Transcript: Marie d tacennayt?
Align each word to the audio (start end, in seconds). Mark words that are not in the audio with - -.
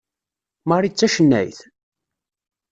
Marie 0.67 0.91
d 0.93 0.95
tacennayt? 0.95 1.59